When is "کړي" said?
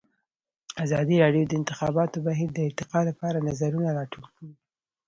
4.35-4.51